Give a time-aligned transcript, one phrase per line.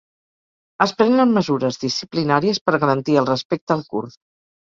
[0.85, 4.19] Es prenen mesures disciplinàries per garantir el respecte al curs.